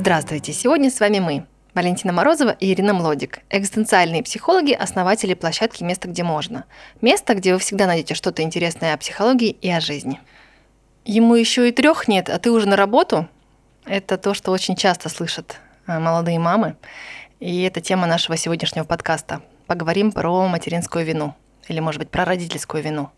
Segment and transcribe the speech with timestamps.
[0.00, 0.54] Здравствуйте!
[0.54, 6.22] Сегодня с вами мы, Валентина Морозова и Ирина Млодик, экзистенциальные психологи, основатели площадки «Место, где
[6.22, 6.64] можно».
[7.02, 10.18] Место, где вы всегда найдете что-то интересное о психологии и о жизни.
[11.04, 13.28] Ему еще и трех нет, а ты уже на работу?
[13.84, 16.76] Это то, что очень часто слышат э, молодые мамы.
[17.38, 19.42] И это тема нашего сегодняшнего подкаста.
[19.66, 21.34] Поговорим про материнскую вину.
[21.68, 23.10] Или, может быть, про родительскую вину.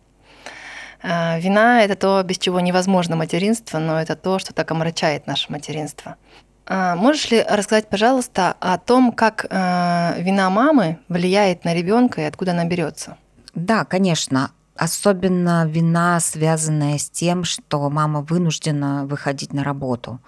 [1.01, 5.49] Э, вина– это то, без чего невозможно материнство, но это то, что так омрачает наше
[5.49, 6.17] материнство.
[6.65, 12.25] А можешь ли рассказать, пожалуйста, о том, как э, вина мамы влияет на ребенка и
[12.25, 13.17] откуда она берется?
[13.53, 14.51] Да, конечно.
[14.75, 20.19] Особенно вина, связанная с тем, что мама вынуждена выходить на работу.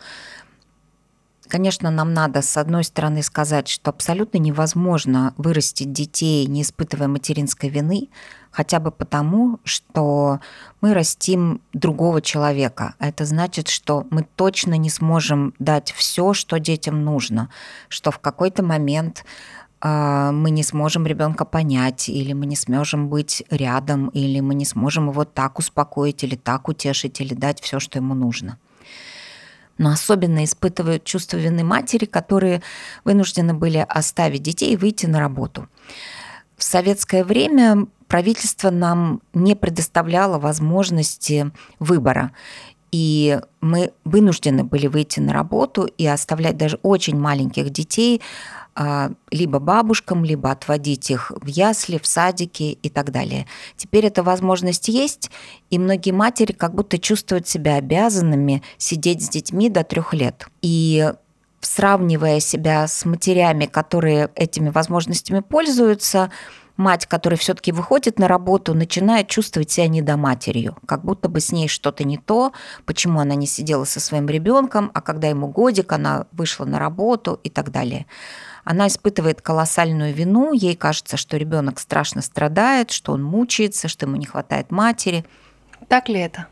[1.48, 7.70] Конечно, нам надо, с одной стороны, сказать, что абсолютно невозможно вырастить детей, не испытывая материнской
[7.70, 8.10] вины,
[8.56, 10.40] хотя бы потому, что
[10.80, 12.96] мы растим другого человека.
[13.00, 17.50] Это значит, что мы точно не сможем дать все, что детям нужно,
[17.90, 19.26] что в какой-то момент
[19.82, 24.66] а, мы не сможем ребенка понять, или мы не сможем быть рядом, или мы не
[24.66, 28.58] сможем его так успокоить, или так утешить, или дать все, что ему нужно
[29.78, 32.62] но особенно испытывают чувство вины матери, которые
[33.04, 35.68] вынуждены были оставить детей и выйти на работу.
[36.58, 42.32] В советское время правительство нам не предоставляло возможности выбора.
[42.92, 48.22] И мы вынуждены были выйти на работу и оставлять даже очень маленьких детей
[48.74, 53.48] а, либо бабушкам, либо отводить их в ясли, в садики и так далее.
[53.78, 55.32] Теперь эта возможность есть,
[55.70, 60.48] и многие матери как будто чувствуют себя обязанными сидеть с детьми до трех лет.
[60.62, 61.12] И
[61.66, 66.32] сравнивая себя с матерями, которые этими возможностями пользуются,
[66.78, 71.68] мать, которая все-таки выходит на работу, начинает чувствовать себя недоматерью, как будто бы с ней
[71.68, 72.52] что-то не то,
[72.86, 77.40] почему она не сидела со своим ребенком, а когда ему годик, она вышла на работу
[77.44, 78.06] и так далее.
[78.64, 84.16] Она испытывает колоссальную вину, ей кажется, что ребенок страшно страдает, что он мучается, что ему
[84.16, 85.24] не хватает матери.
[85.88, 86.48] Так ли это?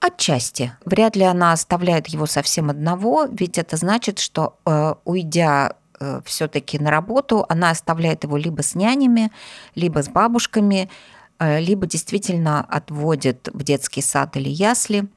[0.00, 0.72] Отчасти.
[0.84, 6.78] Вряд ли она оставляет его совсем одного, ведь это значит, что э, уйдя э, все-таки
[6.78, 9.32] на работу, она оставляет его либо с нянями,
[9.74, 10.88] либо с бабушками,
[11.40, 15.08] э, либо действительно отводит в детский сад или ясли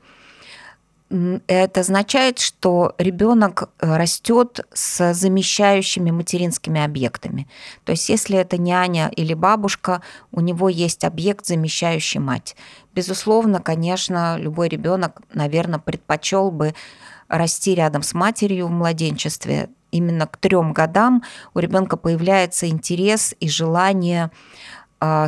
[1.47, 7.47] это означает, что ребенок э, растет с замещающими материнскими объектами.
[7.83, 10.01] То есть, если это няня или бабушка,
[10.31, 12.55] у него есть объект, замещающий мать.
[12.95, 16.73] Безусловно, конечно, любой ребенок, наверное, предпочел бы
[17.27, 19.69] расти рядом с матерью в младенчестве.
[19.91, 21.23] Именно к трем годам
[21.53, 24.31] у ребенка появляется интерес и желание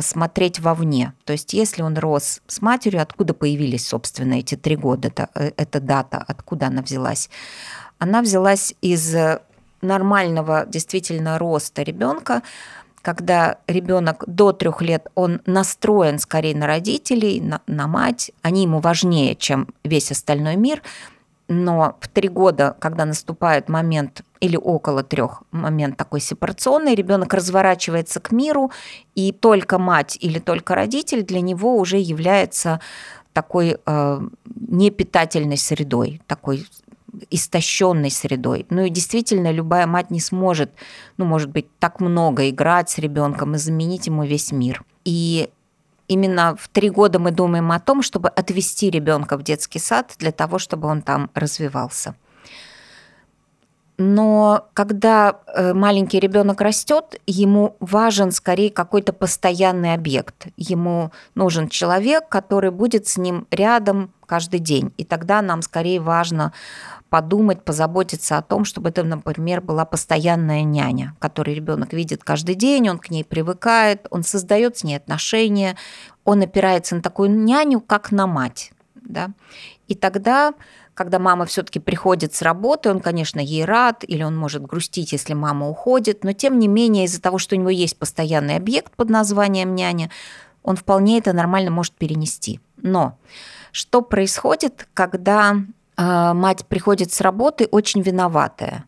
[0.02, 1.14] смотреть вовне.
[1.24, 5.50] То есть если он рос с матерью, откуда появились, собственно, эти три года, это, э,
[5.56, 7.28] эта дата, откуда она взялась?
[7.98, 9.14] Она взялась из
[9.82, 12.42] нормального действительно роста ребенка,
[13.02, 18.80] когда ребенок до трех лет, он настроен скорее на родителей, на, на мать, они ему
[18.80, 20.82] важнее, чем весь остальной мир,
[21.48, 28.20] но в три года, когда наступает момент или около трех момент такой сепарационный, ребенок разворачивается
[28.20, 28.70] к миру,
[29.14, 32.80] и только мать или только родитель для него уже является
[33.32, 36.66] такой э, непитательной средой, такой
[37.30, 38.66] истощенной средой.
[38.70, 40.70] Ну и действительно, любая мать не сможет,
[41.16, 44.84] ну, может быть, так много играть с ребенком и заменить ему весь мир.
[45.04, 45.50] И
[46.08, 50.32] именно в три года мы думаем о том, чтобы отвести ребенка в детский сад для
[50.32, 52.14] того, чтобы он там развивался.
[53.96, 60.48] Но когда э, маленький ребенок растет, ему важен скорее какой-то постоянный объект.
[60.56, 64.92] Ему нужен человек, который будет с ним рядом каждый день.
[64.96, 66.52] И тогда нам скорее важно
[67.14, 72.88] подумать, позаботиться о том, чтобы это, например, была постоянная няня, которую ребенок видит каждый день,
[72.88, 75.76] он к ней привыкает, он создает с ней отношения,
[76.24, 78.72] он опирается на такую няню, как на мать.
[78.96, 79.28] Да?
[79.86, 80.54] И тогда
[80.94, 85.34] когда мама все-таки приходит с работы, он, конечно, ей рад, или он может грустить, если
[85.34, 89.08] мама уходит, но тем не менее из-за того, что у него есть постоянный объект под
[89.08, 90.10] названием няня,
[90.64, 92.58] он вполне это нормально может перенести.
[92.76, 93.18] Но
[93.70, 95.56] что происходит, когда
[95.96, 98.84] мать приходит с работы очень виноватая?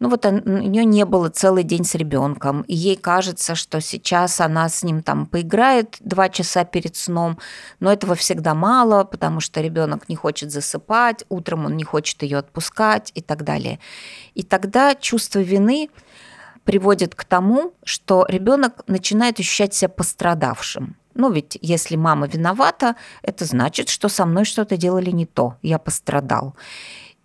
[0.00, 4.40] ну вот у нее не было целый день с ребенком, и ей кажется, что сейчас
[4.40, 7.38] она с ним там поиграет два часа перед сном,
[7.80, 12.38] но этого всегда мало, потому что ребенок не хочет засыпать, утром он не хочет ее
[12.38, 13.78] отпускать и так далее.
[14.34, 15.90] И тогда чувство вины
[16.64, 20.96] приводит к тому, что ребенок начинает ощущать себя пострадавшим.
[21.14, 25.78] Ну ведь если мама виновата, это значит, что со мной что-то делали не то, я
[25.78, 26.54] пострадал.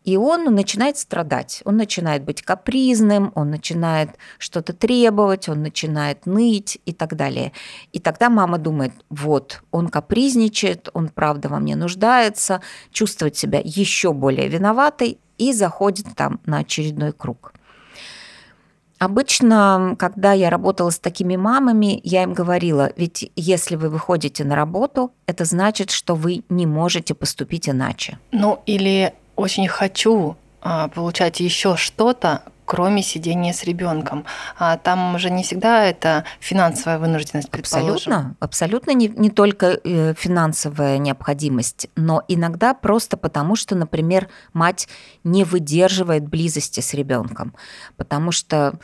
[0.06, 6.78] И он начинает страдать, он начинает быть капризным, он начинает что-то требовать, он начинает ныть
[6.86, 7.54] и так далее.
[7.92, 12.62] И тогда мама думает, вот, он капризничает, он правда во мне нуждается,
[12.92, 17.54] чувствует себя еще более виноватой и заходит там на очередной круг.
[19.00, 24.56] Обычно, когда я работала с такими мамами, я им говорила, ведь если вы выходите на
[24.56, 28.20] работу, это значит, что вы не можете поступить иначе.
[28.32, 34.26] Ну или очень хочу а, получать еще что-то, кроме сидения с ребенком.
[34.58, 40.98] А там же не всегда это финансовая вынужденность, Абсолютно, абсолютно не, не только э, финансовая
[40.98, 44.88] необходимость, но иногда просто потому, что, например, мать
[45.24, 47.54] не выдерживает близости с ребенком,
[47.98, 48.80] потому что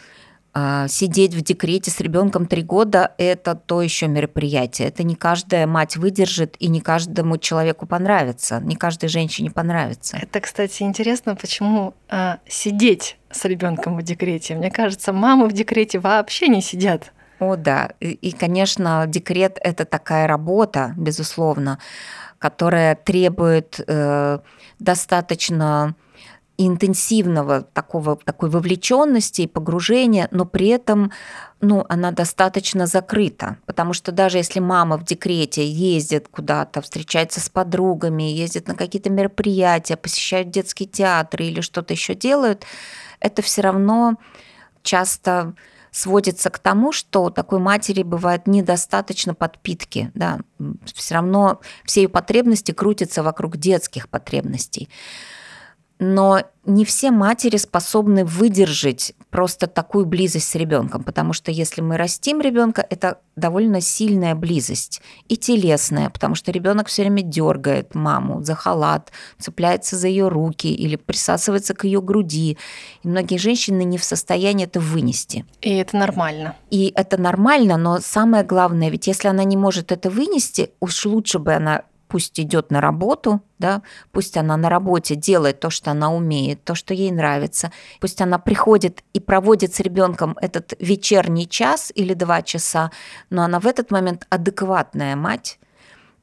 [0.53, 4.89] сидеть в декрете с ребенком три года– это то еще мероприятие.
[4.89, 10.17] Это не каждая мать выдержит, и не каждому человеку понравится, не каждой женщине понравится.
[10.21, 14.55] Это, кстати, интересно, почему а, сидеть с ребенком в декрете.
[14.55, 17.13] Мне кажется, мамы в декрете вообще не сидят.
[17.39, 17.91] О, да.
[17.99, 21.79] И, конечно, декрет– это такая работа, безусловно,
[22.37, 24.39] которая требует э,
[24.79, 25.95] достаточно
[26.57, 31.11] интенсивного такого, такой вовлеченности и погружения, но при этом
[31.59, 37.49] ну, она достаточно закрыта, потому что даже если мама в декрете ездит куда-то, встречается с
[37.49, 42.65] подругами, ездит на какие-то мероприятия, посещает детский театр или что-то еще делают,
[43.19, 44.15] это все равно
[44.83, 45.53] часто
[45.91, 50.09] сводится к тому, что такой матери бывает недостаточно подпитки.
[50.13, 50.39] Да?
[50.93, 54.89] Все равно все ее потребности крутятся вокруг детских потребностей
[56.01, 61.95] но не все матери способны выдержать просто такую близость с ребенком, потому что если мы
[61.95, 64.99] растим ребенка, это довольно сильная близость
[65.29, 70.73] и телесная, потому что ребенок все время дергает маму за халат, цепляется за ее руки
[70.73, 72.57] или присасывается к ее груди.
[73.03, 75.45] И многие женщины не в состоянии это вынести.
[75.61, 76.55] И это нормально.
[76.71, 81.37] И это нормально, но самое главное, ведь если она не может это вынести, уж лучше
[81.37, 83.81] бы она пусть идет на работу, да,
[84.11, 87.71] пусть она на работе делает то, что она умеет, то, что ей нравится,
[88.01, 92.91] пусть она приходит и проводит с ребенком этот вечерний час или два часа,
[93.29, 95.57] но она в этот момент адекватная мать,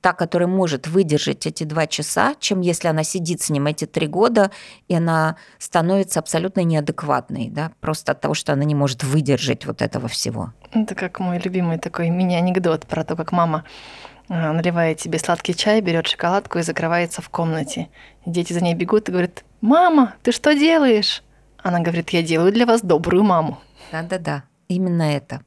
[0.02, 4.06] та, которая может выдержать эти два часа, чем если она сидит с ним эти три
[4.06, 4.50] года,
[4.88, 9.80] и она становится абсолютно неадекватной, да, просто от того, что она не может выдержать вот
[9.80, 10.52] этого всего.
[10.72, 13.64] Это как мой любимый такой мини-анекдот про то, как мама
[14.28, 17.88] наливает себе сладкий чай, берет шоколадку и закрывается в комнате.
[18.26, 21.22] Дети за ней бегут и говорят, «Мама, ты что делаешь?»
[21.62, 23.58] Она говорит, «Я делаю для вас добрую маму».
[23.90, 25.40] Да-да-да, именно это.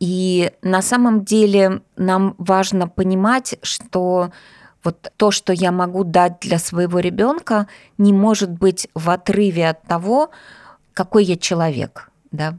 [0.00, 4.32] И на самом деле нам важно понимать, что
[4.82, 7.68] вот то, что я могу дать для своего ребенка,
[7.98, 10.30] не может быть в отрыве от того,
[10.92, 12.58] какой я человек, да,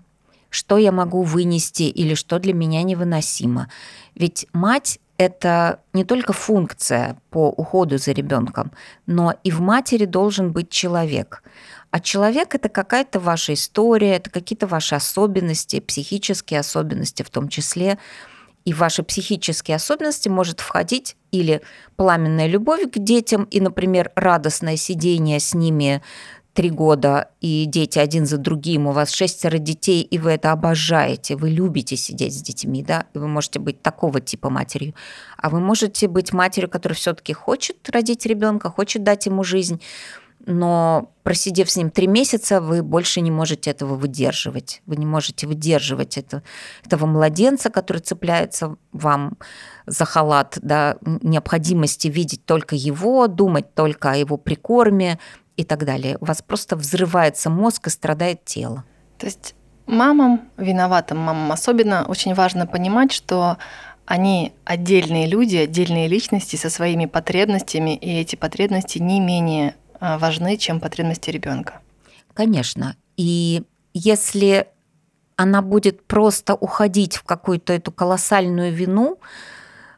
[0.49, 3.69] что я могу вынести или что для меня невыносимо.
[4.15, 8.71] Ведь мать это не только функция по уходу за ребенком,
[9.05, 11.43] но и в матери должен быть человек.
[11.91, 17.99] А человек это какая-то ваша история, это какие-то ваши особенности, психические особенности в том числе.
[18.65, 21.61] И в ваши психические особенности может входить или
[21.97, 26.01] пламенная любовь к детям, и, например, радостное сидение с ними
[26.53, 31.35] три года, и дети один за другим, у вас шестеро детей, и вы это обожаете,
[31.35, 34.93] вы любите сидеть с детьми, да, и вы можете быть такого типа матерью.
[35.37, 39.81] А вы можете быть матерью, которая все-таки хочет родить ребенка, хочет дать ему жизнь,
[40.45, 44.81] но просидев с ним три месяца, вы больше не можете этого выдерживать.
[44.85, 46.43] Вы не можете выдерживать это,
[46.85, 49.37] этого младенца, который цепляется вам
[49.85, 55.17] за халат, да, необходимости видеть только его, думать только о его прикорме,
[55.57, 56.17] и так далее.
[56.19, 58.83] У вас просто взрывается мозг и страдает тело.
[59.17, 59.55] То есть
[59.85, 63.57] мамам, виноватым мамам особенно, очень важно понимать, что
[64.05, 70.57] они отдельные люди, отдельные личности со своими потребностями, и эти потребности не менее а, важны,
[70.57, 71.79] чем потребности ребенка.
[72.33, 72.95] Конечно.
[73.15, 74.67] И если
[75.35, 79.19] она будет просто уходить в какую-то эту колоссальную вину,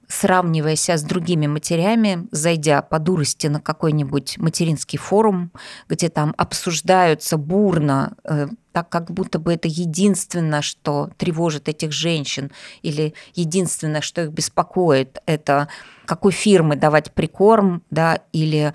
[0.08, 5.52] сравнивая себя с другими матерями, зайдя по дурости на какой-нибудь материнский форум,
[5.90, 12.52] где там обсуждаются бурно, э, так как будто бы это единственное, что тревожит этих женщин,
[12.82, 15.70] или единственное, что их беспокоит, это
[16.06, 18.74] какой фирмы давать прикорм, да, или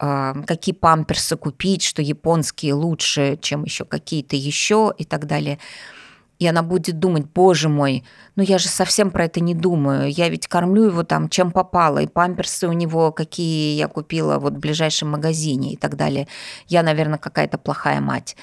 [0.00, 5.58] э, какие памперсы купить, что японские лучше, чем еще какие-то еще и так далее.
[6.38, 10.28] И она будет думать, боже мой, ну я же совсем про это не думаю, я
[10.28, 14.58] ведь кормлю его там чем попало, и памперсы у него какие я купила вот в
[14.58, 16.28] ближайшем магазине и так далее,
[16.68, 18.36] я, наверное, какая-то плохая мать,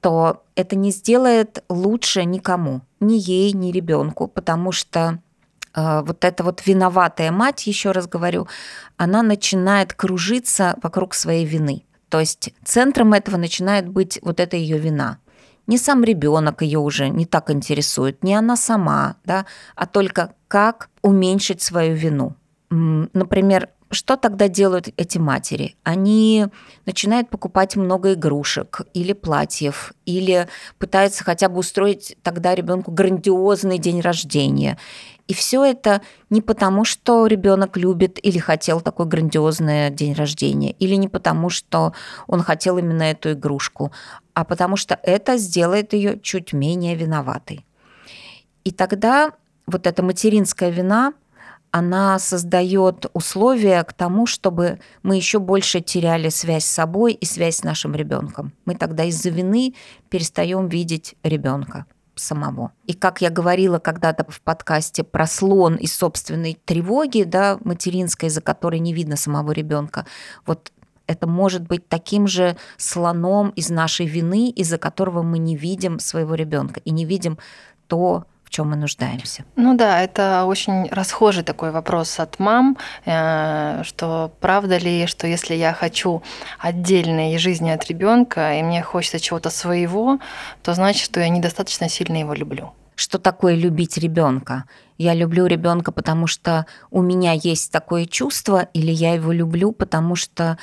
[0.00, 5.18] то это не сделает лучше никому, ни ей, ни ребенку, потому что
[5.74, 8.48] э, вот эта вот виноватая мать, еще раз говорю,
[8.96, 11.84] она начинает кружиться вокруг своей вины.
[12.08, 15.18] То есть центром этого начинает быть вот эта ее вина
[15.68, 19.46] не сам ребенок ее уже не так интересует, не она сама, да,
[19.76, 22.34] а только как уменьшить свою вину.
[22.70, 25.76] Например, что тогда делают эти матери?
[25.82, 26.46] Они
[26.84, 34.00] начинают покупать много игрушек или платьев, или пытаются хотя бы устроить тогда ребенку грандиозный день
[34.00, 34.78] рождения.
[35.26, 40.94] И все это не потому, что ребенок любит или хотел такой грандиозный день рождения, или
[40.94, 41.92] не потому, что
[42.26, 43.92] он хотел именно эту игрушку,
[44.32, 47.66] а потому что это сделает ее чуть менее виноватой.
[48.64, 49.32] И тогда
[49.66, 51.12] вот эта материнская вина,
[51.78, 57.56] она создает условия к тому, чтобы мы еще больше теряли связь с собой и связь
[57.56, 58.52] с нашим ребенком.
[58.64, 59.74] Мы тогда из-за вины
[60.10, 62.72] перестаем видеть ребенка самого.
[62.86, 68.40] И как я говорила когда-то в подкасте про слон и собственной тревоги, да, материнской, за
[68.40, 70.04] которой не видно самого ребенка,
[70.44, 70.72] вот
[71.06, 76.34] это может быть таким же слоном из нашей вины, из-за которого мы не видим своего
[76.34, 77.38] ребенка и не видим
[77.86, 79.44] то, в чем мы нуждаемся.
[79.56, 85.54] Ну да, это очень расхожий такой вопрос от мам, э, что правда ли, что если
[85.54, 86.22] я хочу
[86.58, 90.18] отдельной жизни от ребенка и мне хочется чего-то своего,
[90.62, 92.72] то значит, что я недостаточно сильно его люблю.
[92.94, 94.64] Что такое любить ребенка?
[94.96, 100.16] Я люблю ребенка, потому что у меня есть такое чувство, или я его люблю, потому
[100.16, 100.56] что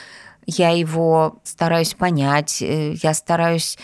[0.48, 3.78] я его стараюсь понять, э, я стараюсь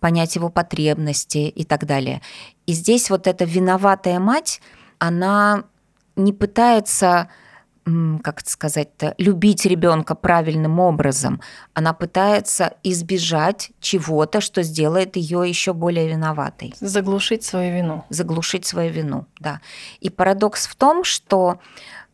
[0.00, 2.22] понять его потребности и так далее.
[2.66, 4.60] И здесь вот эта виноватая мать,
[4.98, 5.64] она
[6.16, 7.28] не пытается
[8.22, 11.40] как это сказать-то, любить ребенка правильным образом.
[11.72, 16.74] Она пытается избежать чего-то, что сделает ее еще более виноватой.
[16.80, 18.04] Заглушить свою вину.
[18.08, 19.60] Заглушить свою вину, да.
[20.00, 21.60] И парадокс в том, что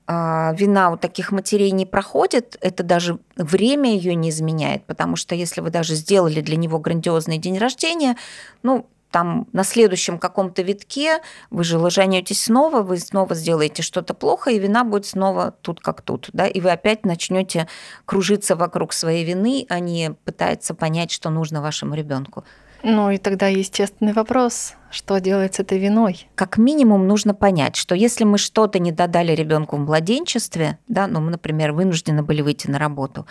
[0.08, 5.60] вина у таких матерей не проходит, это даже время ее не изменяет, потому что если
[5.60, 8.16] вы даже сделали для него грандиозный день рождения,
[8.62, 11.18] ну, там на следующем каком-то витке
[11.50, 16.00] вы же ложанетесь снова, вы снова сделаете что-то плохо, и вина будет снова тут как
[16.00, 17.68] тут, да, и вы опять начнете
[18.06, 22.44] кружиться вокруг своей вины, а не пытаться понять, что нужно вашему ребенку.
[22.82, 26.28] Ну и тогда естественный вопрос, что делать с этой виной?
[26.34, 31.20] Как минимум нужно понять, что если мы что-то не додали ребенку в младенчестве, да, ну
[31.20, 33.26] мы, например, вынуждены были выйти на работу,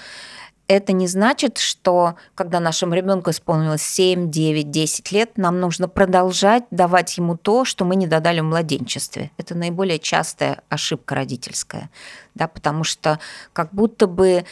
[0.68, 6.64] это не значит, что когда нашему ребенку исполнилось 7, 9, 10 лет, нам нужно продолжать
[6.72, 9.32] давать ему то, что мы не додали в младенчестве.
[9.38, 11.90] Это наиболее частая ошибка родительская,
[12.36, 13.20] да, потому что
[13.52, 14.46] как будто бы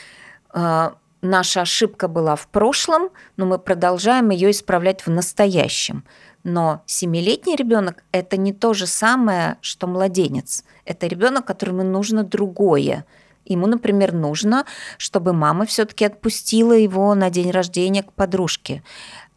[0.53, 0.89] э,
[1.21, 6.03] наша ошибка была в прошлом, но мы продолжаем ее исправлять в настоящем.
[6.43, 10.63] Но семилетний ребенок это не то же самое, что младенец.
[10.85, 13.05] Это ребенок, которому нужно другое.
[13.45, 14.65] Ему, например, нужно,
[14.97, 18.83] чтобы мама все-таки отпустила его на день рождения к подружке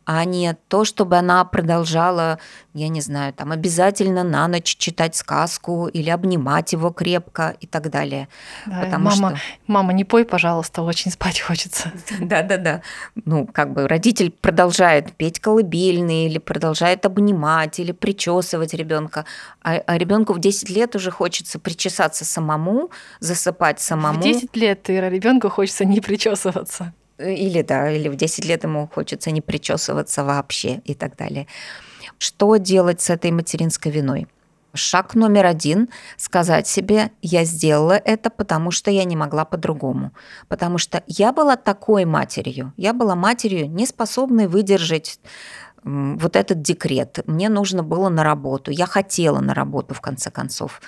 [0.04, 2.38] а не то, чтобы она продолжала,
[2.74, 7.90] я не знаю, там обязательно на ночь читать сказку или обнимать его крепко и так
[7.90, 8.28] далее.
[8.66, 9.46] Да, Потому мама, что...
[9.66, 11.92] мама, не пой, пожалуйста, очень спать хочется.
[12.20, 12.82] Да-да-да.
[13.24, 19.24] Ну, как бы родитель продолжает петь колыбельные или продолжает обнимать или причесывать ребенка,
[19.62, 22.90] а, а ребенку в 10 лет уже хочется причесаться самому,
[23.20, 24.20] засыпать самому.
[24.20, 26.92] В 10 лет ребенку хочется не причесываться.
[27.18, 31.46] Или да, или в 10 лет ему хочется не причесываться вообще и так далее.
[32.18, 34.26] Что делать с этой материнской виной?
[34.74, 40.12] Шаг номер один– сказать себе, я сделала это, потому что я не могла по-другому.
[40.48, 42.72] Потому что я была такой матерью.
[42.78, 45.20] Я была матерью, не способной выдержать
[45.84, 47.20] вот этот декрет.
[47.26, 48.70] Мне нужно было на работу.
[48.70, 50.80] Я хотела на работу, в конце концов,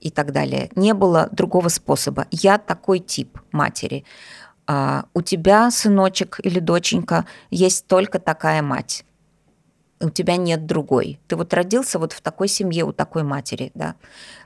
[0.00, 0.68] и так далее.
[0.74, 2.26] Не было другого способа.
[2.30, 4.04] Я такой тип матери
[4.66, 9.04] а, у тебя, сыночек или доченька, есть только такая мать.
[10.00, 11.20] У тебя нет другой.
[11.28, 13.94] Ты вот родился вот в такой семье, у такой матери, да.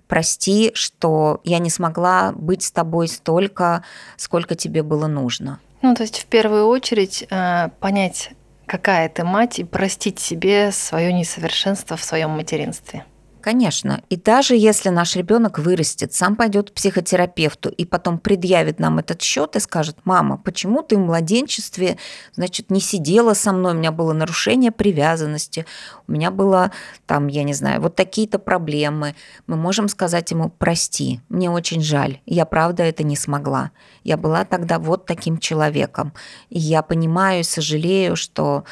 [0.07, 3.83] Прости, что я не смогла быть с тобой столько,
[4.17, 5.59] сколько тебе было нужно.
[5.83, 8.31] Ну, то есть в первую очередь э, понять,
[8.67, 13.05] какая ты мать, и простить себе свое несовершенство в своем материнстве.
[13.47, 14.03] Конечно.
[14.11, 19.23] И даже если наш ребенок вырастет, сам пойдет к психотерапевту и потом предъявит нам этот
[19.23, 21.97] счет и скажет, мама, почему ты в младенчестве,
[22.35, 25.65] значит, не сидела со мной, у меня было нарушение привязанности,
[26.09, 26.73] у меня было
[27.07, 29.15] там, я не знаю, вот такие-то проблемы.
[29.47, 33.71] Мы можем сказать ему, прости, мне очень жаль, я правда это не смогла.
[34.03, 36.13] Я была тогда вот таким человеком.
[36.51, 38.65] И я понимаю и сожалею, что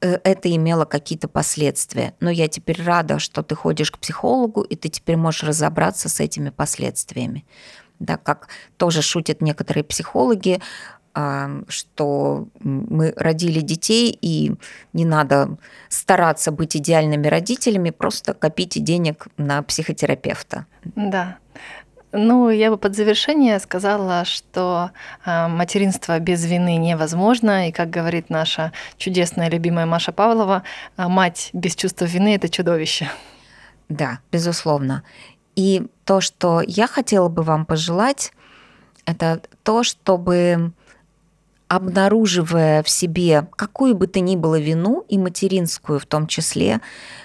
[0.00, 2.14] это имело какие-то последствия.
[2.20, 6.20] Но я теперь рада, что ты ходишь к психологу, и ты теперь можешь разобраться с
[6.20, 7.44] этими последствиями.
[7.98, 10.60] Да, как тоже шутят некоторые психологи,
[11.68, 14.52] что мы родили детей, и
[14.92, 15.56] не надо
[15.88, 20.66] стараться быть идеальными родителями, просто копите денег на психотерапевта.
[20.84, 21.38] Да.
[22.12, 24.90] Ну, я бы под завершение сказала, что
[25.26, 27.68] э, материнство без вины невозможно.
[27.68, 30.62] И, как говорит наша чудесная любимая Маша Павлова,
[30.96, 33.10] э, мать без чувства вины это чудовище.
[33.90, 35.02] Да, безусловно.
[35.54, 38.32] И то, что я хотела бы вам пожелать,
[39.04, 40.72] это то, чтобы
[41.68, 46.80] обнаруживая в себе какую бы то ни было вину, и материнскую в том числе,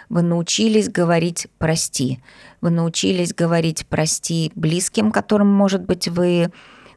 [0.10, 2.22] вы научились говорить «прости».
[2.62, 6.52] Вы научились говорить «прости» близким, которым, может быть, вы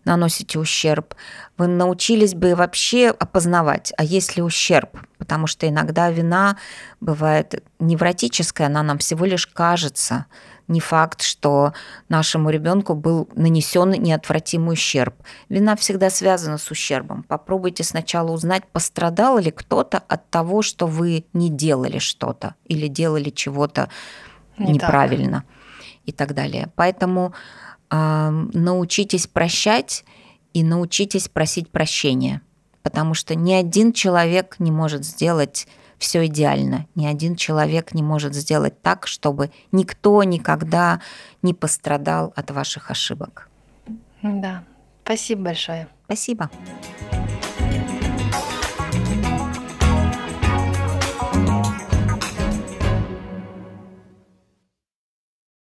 [0.05, 1.15] наносите ущерб.
[1.57, 6.59] Вы научились бы вообще опознавать, а есть ли ущерб, потому что иногда вина
[7.01, 10.27] бывает невротическая, она нам всего лишь кажется–
[10.69, 11.73] не факт, что
[12.09, 15.15] нашему ребенку был нанесен неотвратимый ущерб.
[15.49, 17.23] Вина всегда связана с ущербом.
[17.23, 23.31] Попробуйте сначала узнать, пострадал ли кто-то от того, что вы не делали что-то или делали
[23.31, 23.89] чего-то
[24.59, 25.89] не неправильно так.
[26.07, 26.69] и так далее.
[26.75, 27.33] Поэтому
[27.91, 30.05] э, научитесь прощать
[30.53, 32.41] и научитесь просить прощения,
[32.87, 35.67] потому что ни один человек не может сделать
[35.99, 36.87] все идеально.
[36.95, 41.01] Ни один человек не может сделать так, чтобы никто никогда
[41.43, 43.49] не пострадал от ваших ошибок.
[44.23, 44.63] Да,
[45.03, 45.89] спасибо большое.
[46.05, 46.49] Спасибо.